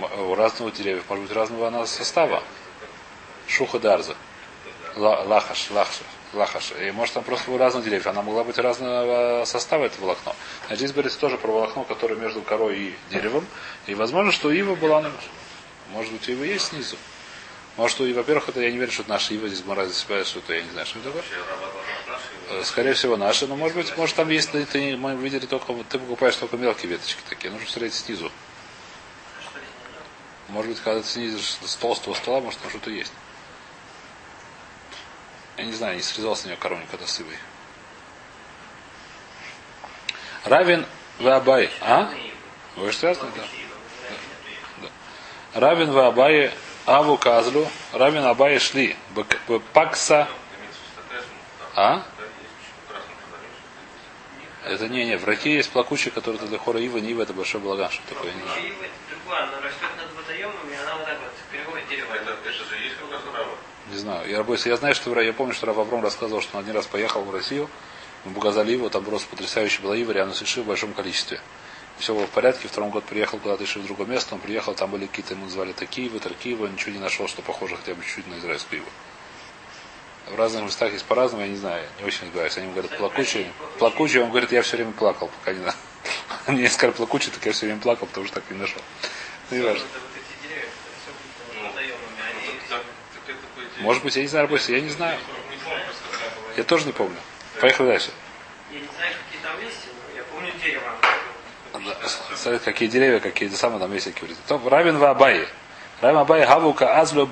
[0.00, 2.42] вот, э, у разного деревьев, может быть, разного она состава.
[3.46, 4.16] Шуха Дарза.
[4.94, 5.98] Ла- Лахаш, лахаш,
[6.32, 6.72] лахаш.
[6.80, 8.06] И может там просто у разных деревьев.
[8.06, 10.34] Она могла быть разного состава, это волокно.
[10.70, 13.46] А здесь говорится тоже про волокно, которое между корой и деревом.
[13.86, 15.04] И возможно, что ива была
[15.92, 16.96] Может быть, ива есть снизу.
[17.76, 20.38] Может, и, во-первых, это я не верю, что это наша ива здесь мораль себя, что
[20.38, 21.22] это я не знаю, что это такое.
[21.22, 21.76] вообще работа
[22.08, 22.24] наши.
[22.32, 25.98] Э, Скорее всего, наши, но может быть, может там есть, ты, мы видели только, ты
[25.98, 28.30] покупаешь только мелкие веточки такие, нужно смотреть снизу.
[30.48, 33.12] Может быть, когда ты снизишь с толстого стола, может там что-то есть.
[35.56, 37.36] Я не знаю, не срезал с нее коровник, когда с ивой.
[40.44, 40.86] Равин
[41.18, 41.70] Вабай.
[41.80, 42.12] А?
[42.76, 43.32] Вы что связаны?
[44.82, 44.88] Да.
[45.54, 46.52] Равин Вабай
[46.84, 48.96] Аву Казлю, Рамин Абай шли.
[49.72, 50.28] Пакса.
[51.74, 52.04] А?
[54.66, 57.60] Это не, не, в раке есть плакучий, который для хора Ива, не Ива, это большой
[57.60, 58.66] балаган, что такое, не знаю.
[58.66, 62.12] Ива другая, она растет над водоемами, и она вот так вот переводит дерево.
[62.14, 63.50] Это, это же есть как раз право.
[63.92, 64.28] Не знаю.
[64.28, 66.86] Я, работаю- я знаю, что я помню, что Рав Авром рассказывал, что он один раз
[66.86, 67.70] поехал в Россию,
[68.24, 71.40] в Бугазаливу, там просто потрясающая была ива, рядом с Иши в большом количестве.
[71.98, 74.90] Все было в порядке, втором год приехал куда-то Иши в другое место, он приехал, там
[74.90, 78.26] были какие-то, ему называли такие ивы, таркиевы, ничего не нашел, что похоже хотя бы чуть-чуть
[78.26, 78.88] на израильскую иву.
[80.30, 82.58] В разных местах есть по-разному, я не знаю, не очень разбираюсь.
[82.58, 83.46] Они говорят, плакучий,
[83.78, 85.76] плакучий, он говорит, я все время плакал, пока не знаю.
[86.48, 88.82] Мне сказали плакучий, так я все время плакал, потому что так не нашел.
[89.50, 89.84] Ну, не важно.
[91.54, 91.70] Ну.
[93.80, 95.18] Может быть, я не знаю, я не знаю.
[95.18, 95.36] Не.
[96.56, 97.16] Я тоже не помню.
[97.60, 98.10] Поехали дальше.
[98.72, 100.90] Я не знаю, какие там листья, но я помню дерево.
[102.34, 104.08] Смотри, какие деревья, какие самые там есть.
[104.48, 105.46] То Равин в Абае.
[106.00, 107.28] Равин Абае Хавука Азлю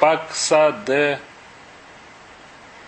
[0.00, 1.20] Пакса де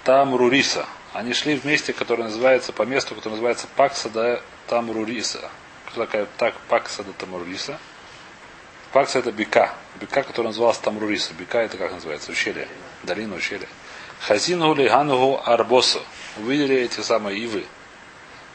[0.07, 0.87] Тамруриса.
[1.15, 5.51] Они шли в месте, которое называется, по месту, которое называется Пакса де Тамруриса.
[5.87, 7.77] Кто такая так, Пакса де Тамруриса?
[8.93, 9.75] Пакса это Бека.
[10.01, 11.35] Бека, которая называлась Тамруриса.
[11.35, 12.31] Бека это как называется?
[12.31, 12.69] Ущелье.
[13.03, 13.67] Долина ущелья.
[14.21, 16.01] Хазингу Лиганугу Арбосу.
[16.37, 17.65] Увидели эти самые ивы.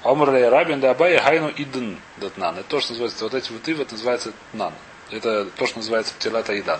[0.03, 2.59] Омрле Рабин да Абай Хайну Идн Датнан.
[2.59, 4.73] Это то, что называется, вот эти вот ивы, это называется Тнан.
[5.09, 6.79] Это то, что называется Птилата Идан.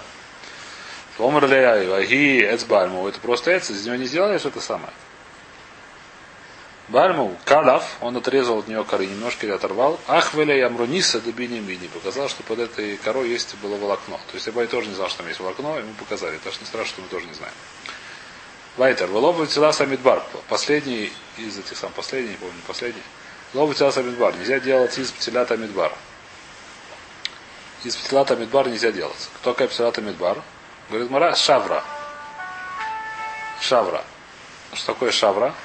[1.20, 3.08] Омрле Аги Эцбальму.
[3.08, 4.94] Это просто эц, из него не сделали что-то самое.
[6.92, 9.98] Бальму Калав, он отрезал от нее коры немножко или оторвал.
[10.08, 14.20] Ахвеля Ямруниса до Бини Показал, что под этой корой есть было волокно.
[14.28, 16.38] То есть Абай тоже не знал, что там есть волокно, ему показали.
[16.44, 17.54] Так что не страшно, что мы тоже не знаем.
[18.76, 19.08] Вайтер.
[19.08, 20.22] Велобу тела самидбар.
[20.50, 23.04] Последний из этих сам, последний, не помню, последний.
[23.54, 24.36] Лобу тела самидбар.
[24.36, 25.94] Нельзя делать из птилята мидбар.
[27.86, 29.30] Из птилата мидбар нельзя делать.
[29.36, 30.42] Кто такая птилата мидбар?
[30.92, 31.86] Говорит Мара, шавра.
[33.62, 34.04] Шавра.
[34.74, 35.56] Что такое шавра?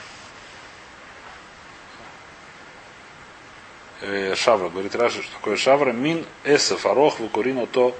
[4.03, 4.69] Э, шавра.
[4.69, 5.91] Говорит Раши, что такое шавра?
[5.91, 7.99] Мин эсеф арох выкурину то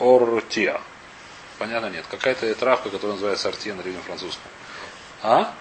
[0.00, 0.80] ортия.
[1.60, 2.04] Понятно, нет.
[2.10, 4.50] Какая-то травка, которая называется артия на древнем французском.
[5.22, 5.54] А?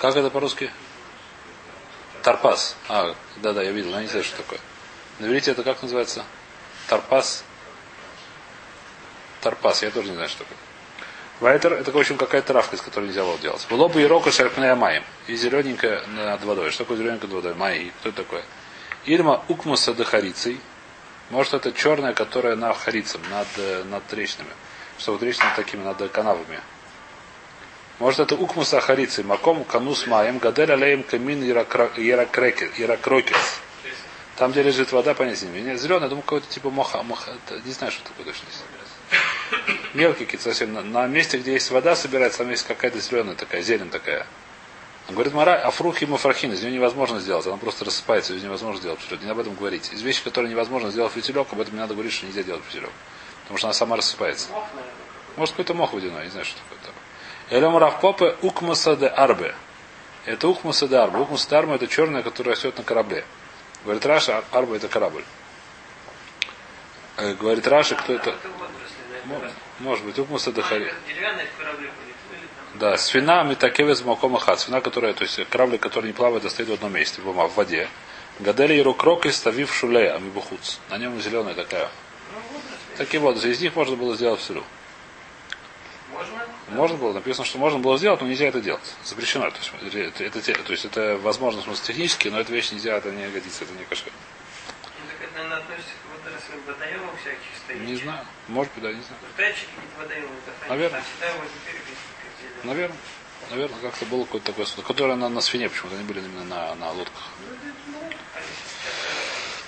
[0.00, 0.68] Как это по-русски?
[2.24, 2.74] Тарпас.
[2.88, 4.58] А, да-да, я видел, но я не знаю, что такое.
[5.20, 6.24] Наберите это как называется?
[6.88, 7.44] Тарпас.
[9.42, 10.56] Тарпас, я тоже не знаю, что такое.
[11.40, 13.66] Вайтер это, в общем, какая-то травка, из которой нельзя было делать.
[13.68, 15.02] Было бы ирока шерпная маем.
[15.26, 16.70] И зелененькая над водой.
[16.70, 17.54] Что такое зелененькая над водой?
[17.54, 17.92] Май.
[17.98, 18.44] Кто это такое?
[19.06, 20.60] Ильма укмуса дахарицей.
[21.30, 24.52] Может, это черная, которая на харицем, над, э, над трещинами.
[24.98, 26.60] Что вот трещины такими, над канавами.
[27.98, 29.24] Может, это укмуса харицей.
[29.24, 30.38] Маком канус маем.
[30.38, 33.60] Гадель алеем камин яракрокес.
[34.36, 35.76] Там, где лежит вода, понятия не имею.
[35.76, 37.32] Зеленый, думаю, какой-то типа моха, моха.
[37.64, 38.46] Не знаю, что такое точно.
[39.94, 40.72] Мелкий какие-то совсем.
[40.72, 44.26] На, на месте, где есть вода, собирается, там есть какая-то зеленая такая, зелень такая.
[45.08, 48.80] Он говорит, Мара, афрухи мафрахин, из нее невозможно сделать, она просто рассыпается, из нее невозможно
[48.80, 49.22] сделать фитилек.
[49.22, 49.92] Не об этом говорить.
[49.92, 52.90] Из вещи, которые невозможно сделать фитилек, об этом не надо говорить, что нельзя делать фитилек.
[53.42, 54.50] Потому что она сама рассыпается.
[54.52, 54.64] Мох.
[55.36, 56.94] Может, какой-то мох водяной, не знаю, что такое там.
[57.50, 59.54] Элем Равпопе Укмуса де Арбе.
[60.24, 61.18] Это Укмуса де Арбе.
[61.18, 63.24] Укмуса де Арбе это черная, которая растет на корабле.
[63.84, 65.24] Говорит Раша, Арба это корабль.
[67.16, 68.34] Э, Говорит Раша, кто это?
[69.78, 70.94] Может быть, Укмуса де Хари.
[72.74, 74.56] Да, свина Митакевец Макомаха.
[74.56, 77.88] Свина, которая, то есть корабль, который не плавает, а стоит в одном месте, в воде.
[78.40, 80.78] Гадели Яру Крок и ставив шулея, амибухуц.
[80.88, 81.88] На нем зеленая такая.
[82.32, 82.40] Ну.
[82.96, 84.64] Такие вот, из них можно было сделать всюду.
[86.12, 86.46] Можно?
[86.68, 88.94] Можно было, написано, что можно было сделать, но нельзя это делать.
[89.04, 89.50] Запрещено.
[89.50, 92.96] То есть это, это, то есть это возможно, в смысле, технически, но эта вещь нельзя,
[92.96, 94.12] это не годится, это не кошер.
[94.82, 97.51] Ну, так это, наверное, относится к водорослям, водоемам всяких.
[97.80, 98.24] Не знаю.
[98.48, 99.20] Может быть, да, не знаю.
[99.36, 100.28] Датчики какие-то водоемы.
[100.68, 101.02] Наверное.
[102.64, 102.96] Наверное.
[103.50, 106.74] Наверное, как-то было какое-то такое судно, которое на, на свине почему-то, они были именно на,
[106.76, 107.22] на лодках.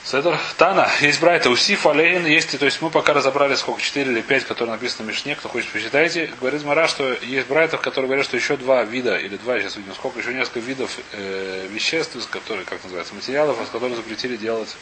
[0.04, 4.20] Седер Тана, есть брайта, Усиф, Алейн, есть, то есть мы пока разобрали сколько, 4 или
[4.20, 6.30] 5, которые написаны в Мишне, кто хочет посчитайте.
[6.40, 9.94] Говорит Мара, что есть брайтов, которые говорят, что еще два вида, или два, сейчас видим,
[9.94, 14.76] сколько, еще несколько видов э, веществ, из которых, как называется, материалов, из которых запретили делать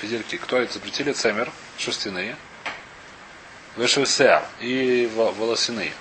[0.00, 0.36] физельки.
[0.36, 0.72] Кто это?
[0.72, 2.36] Запретили цемер, шерстяные,
[3.76, 5.92] вешевсеа и во- волосяные.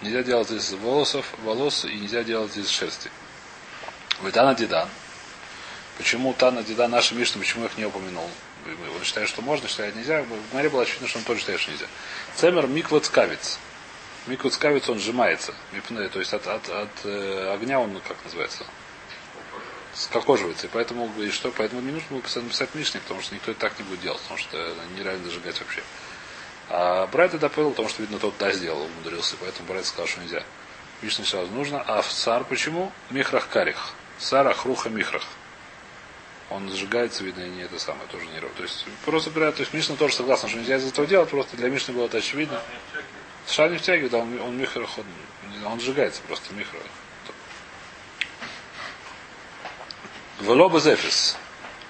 [0.00, 3.10] Нельзя делать из волосов, волос и нельзя делать из шерсти.
[4.20, 4.88] Выдана дидан.
[5.98, 8.28] Почему Тана Дида наша Мишна, почему их не упомянул?
[8.66, 10.22] Он считает, что можно, считает нельзя.
[10.22, 11.86] В Маре было очевидно, что он тоже считает, что нельзя.
[12.36, 13.58] Цемер миквацкавец.
[14.26, 15.54] Миквацкавец он сжимается.
[16.12, 18.64] То есть от, от, от э, огня он, как называется,
[19.94, 20.66] скокоживается.
[20.66, 23.54] И поэтому, и что, поэтому не нужно было писать, написать Мишне, потому что никто и
[23.54, 25.82] так не будет делать, потому что нереально зажигать вообще.
[26.68, 30.20] А Брайт это понял, потому что, видно, тот да сделал, умудрился, поэтому Брайт сказал, что
[30.20, 30.42] нельзя.
[31.02, 31.82] Мишна сразу нужно.
[31.86, 32.92] А в цар почему?
[33.10, 33.90] Михрах карих.
[34.18, 35.24] Сара хруха михрах.
[36.50, 38.40] Он сжигается, видно, и не это самое, тоже не.
[38.40, 41.56] То есть, просто говоря, то есть Мишна тоже согласна, что нельзя из этого делать, просто
[41.56, 42.60] для Мишны было это очевидно.
[43.48, 45.04] Шар не втягивает, а он, он михрах, он,
[45.66, 46.82] он сжигается просто, михрах.
[50.40, 51.36] Велоба зефис.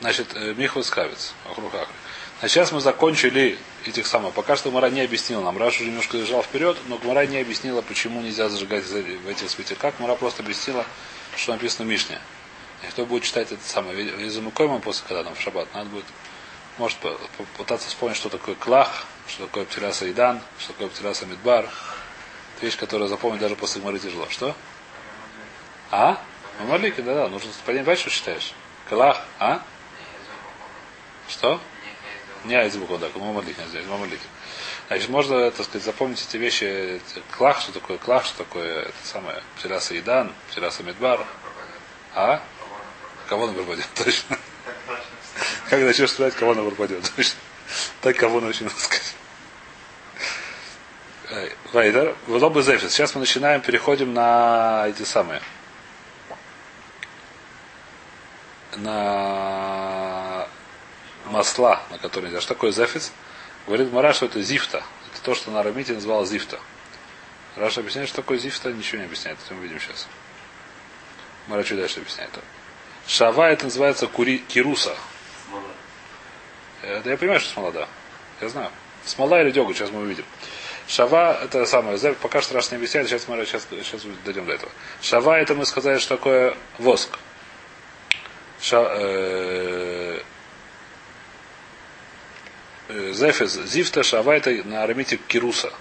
[0.00, 1.32] Значит, э, Михвас Кавец.
[1.50, 1.94] Ахрухахри.
[2.42, 4.35] А сейчас мы закончили этих самых.
[4.35, 5.57] Пока что Мара не объяснил нам.
[5.59, 9.94] Раш уже немножко лежал вперед, но Мара не объяснила, почему нельзя зажигать в этих светилках.
[10.00, 10.85] Мара просто объяснила,
[11.37, 12.18] что написано в Мишне.
[12.83, 16.05] И кто будет читать это самое, Изумукойма после, когда там в шаббат, надо будет,
[16.78, 16.98] может,
[17.57, 21.66] пытаться вспомнить, что такое клах, что такое птираса идан, что такое птираса мидбар.
[22.57, 24.26] Это вещь, которую запомнить даже после Мары тяжело.
[24.28, 24.57] Что?
[25.92, 26.20] А?
[26.59, 27.28] Мамалики, да, да.
[27.28, 28.52] Нужно понять, что считаешь.
[28.88, 29.62] Клах, а?
[31.28, 31.61] Что?
[32.44, 34.18] Не айзбукон, да, мамалик не здесь, мамалик.
[34.88, 37.00] Значит, можно, так сказать, запомнить эти вещи.
[37.31, 41.24] Клах, что такое клах, что такое это самое, птераса Идан, птераса Медбар.
[42.14, 42.42] А?
[43.28, 44.38] Кого он пропадет, точно.
[45.70, 47.38] Как начнешь сказать, кого он пропадет, точно.
[48.00, 49.14] Так кого начнем сказать.
[51.72, 52.92] Вайдер, бы Зефис.
[52.92, 55.40] Сейчас мы начинаем, переходим на эти самые.
[58.76, 59.81] На
[61.32, 62.40] масла, на которые нельзя.
[62.40, 63.12] Что такое зефис?
[63.66, 64.84] Говорит Мара, что это зифта.
[65.12, 66.60] Это то, что на арамите называл зифта.
[67.56, 69.38] Раша объясняет, что такое зифта, ничего не объясняет.
[69.44, 70.06] Это мы видим сейчас.
[71.48, 72.30] Мара чуть дальше объясняет.
[73.06, 74.94] Шава это называется кури, кируса.
[76.82, 77.88] Это я понимаю, что смола, да.
[78.40, 78.70] Я знаю.
[79.04, 80.24] Смола или деготь, сейчас мы увидим.
[80.88, 84.70] Шава это самое, пока что раз не объясняет, сейчас мы сейчас, сейчас дойдем до этого.
[85.00, 87.18] Шава это мы сказали, что такое воск.
[88.60, 90.20] Ша, э, Э,
[93.12, 95.72] Зефес Зифта Шавайта на арамите Кируса.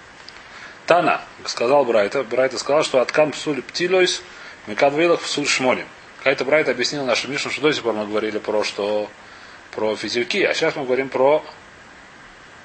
[0.86, 4.22] Тана, сказал Брайта, Брайта сказал, что откам псуль птилойс,
[4.66, 5.86] мекадвейлах псуль шмолим.
[6.18, 9.10] Какая-то Брайта объяснил нашу Мишу, что до сих пор мы говорили про что
[9.72, 11.44] про фитильки, а сейчас мы говорим про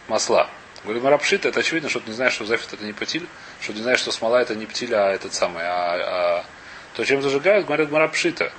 [0.07, 0.49] масла.
[0.83, 3.27] Говорим, рапшит, это очевидно, что ты не знаешь, что зефит это не птиль,
[3.61, 6.45] что ты не знаешь, что смола это не птиль, а этот самый, а, а
[6.95, 8.51] то, чем зажигают, говорят, марапшита.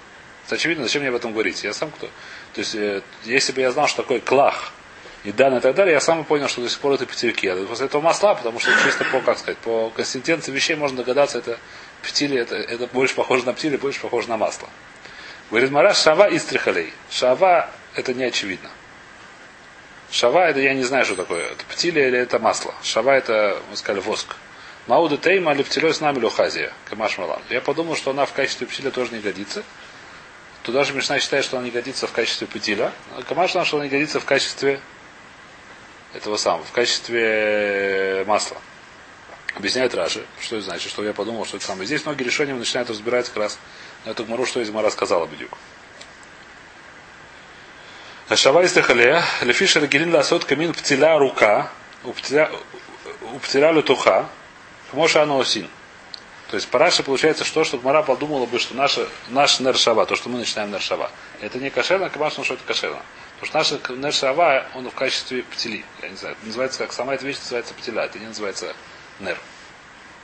[0.47, 1.63] Это очевидно, зачем мне об этом говорить?
[1.63, 2.07] Я сам кто?
[2.55, 4.73] То есть, э, если бы я знал, что такое клах,
[5.29, 7.47] и дан и так далее, я сам понял, что до сих пор это петельки.
[7.47, 11.37] А после этого масла, потому что чисто по, как сказать, по консистенции вещей можно догадаться,
[11.37, 11.59] это
[12.03, 14.71] птили, это, это больше похоже на птили, больше похоже на масло.
[15.51, 16.95] Говорит Мара, шава из трихалей.
[17.11, 18.71] Шава это не очевидно.
[20.11, 21.45] Шава это я не знаю, что такое.
[21.45, 22.75] Это птили или это масло.
[22.83, 24.35] Шава это, мы сказали, воск.
[24.87, 26.73] Мауда тейма или птилей с нами лухазия.
[26.89, 27.43] Камаш малан.
[27.51, 29.63] Я подумал, что она в качестве птиля тоже не годится.
[30.63, 32.93] Туда же Мишна считает, что она не годится в качестве птиля.
[33.15, 34.81] А Камаш что она не годится в качестве
[36.15, 38.59] этого самого, в качестве масла.
[39.55, 41.87] Объясняет Раши, что это значит, что я подумал, что это самое.
[41.87, 43.59] Здесь многие решения начинают разбирать как раз
[44.05, 45.51] на эту гмару, что из Мара сказала Бедюк.
[48.35, 51.71] Шава из Техале, Лефишер Гелин Ласот Камин Птиля Рука,
[52.05, 54.29] у Птиля Летуха,
[54.93, 55.69] Моша Аносин.
[56.51, 60.29] То есть параша получается что, что Гмара подумала бы, что наша, наш нершава, то, что
[60.31, 63.03] мы начинаем нершава, это не кошерно, конечно, что это кошерно.
[63.41, 65.85] Потому что наша нер он в качестве птили.
[66.03, 68.75] Я не знаю, это называется как сама эта вещь называется птиля, это не называется
[69.21, 69.39] нер.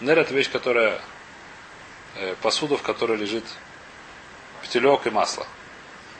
[0.00, 1.00] Нер это вещь, которая
[2.16, 3.44] э, посуда, в которой лежит
[4.62, 5.46] птелек и масло.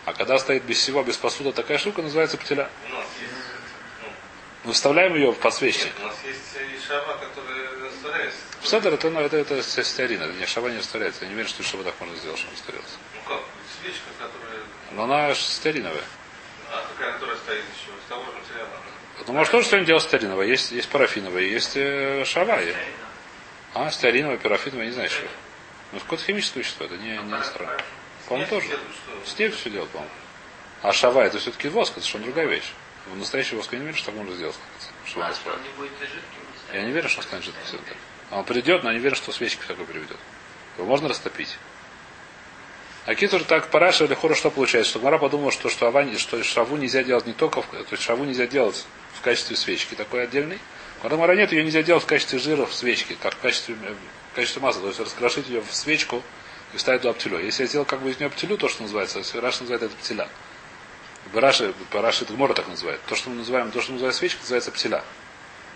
[0.05, 2.69] А когда стоит без всего, без посуда, такая штука называется птиля.
[2.89, 3.33] У нас есть,
[4.03, 4.09] ну,
[4.65, 5.87] Мы вставляем ее в подсвечник.
[5.87, 8.39] нет, у нас есть шава, которая растворяется.
[8.63, 11.23] Седер это, ну, это, это, это стеарин, это не шава не растворяется.
[11.23, 12.97] Я не уверен, что шава так можно сделать, чтобы растворился.
[13.15, 13.43] Ну как,
[13.81, 14.63] свечка, которая...
[14.93, 16.05] Но она стеариновая.
[16.99, 18.71] Которая стоит еще, из того же материала.
[19.27, 20.47] Ну, может, тоже что-нибудь делать стеариновое.
[20.47, 22.61] Есть, есть парафиновое, есть э, шава.
[22.61, 22.77] есть.
[23.75, 25.27] А, стеариновое, парафиновое, не знаю что.
[25.93, 27.79] Ну, какое-то химическое вещество, это не, не странно.
[28.29, 28.67] По-моему, тоже.
[29.27, 30.13] Снег все делает, по-моему.
[30.83, 32.73] А шава это все-таки воск, это что другая вещь.
[33.07, 34.57] В настоящий воск я не верю, что так можно сделать.
[35.07, 36.21] Что он А что он не будет жидким?
[36.73, 36.79] не?
[36.79, 37.97] Я не верю, что он станет жидким.
[38.31, 40.17] Он придет, но я не верю, что свечки к такой приведет.
[40.77, 41.59] Его можно растопить.
[43.07, 44.93] А Китур так параша или хора что получается?
[44.93, 48.03] Что Гмара подумала, что, что, авань, что шаву нельзя делать не только в, то есть
[48.03, 50.59] шаву нельзя делать в качестве свечки, такой отдельный.
[51.03, 53.95] Когда Гмара нет, ее нельзя делать в качестве жира в свечке, как в качестве, э,
[54.33, 54.83] в качестве масла.
[54.83, 56.23] То есть раскрошить ее в свечку
[56.73, 57.39] и вставить туда птилю.
[57.45, 60.27] Если я сделал как бы из нее птилю, то, что называется, Раш называет это птиля.
[61.35, 63.01] Раши, Раши Гмора так называет.
[63.07, 65.05] То, что мы называем, то, что мы называем свечкой, называется птиля.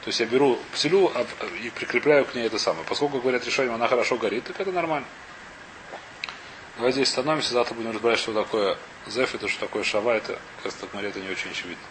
[0.03, 1.27] То есть я беру птилю а,
[1.63, 2.87] и прикрепляю к ней это самое.
[2.89, 5.07] Поскольку говорят решением, она хорошо горит, так это нормально.
[6.79, 10.67] Давайте здесь остановимся, завтра будем разбирать, что такое зеф, это что такое шава, это, как
[10.67, 11.83] раз так это не очень очевидно.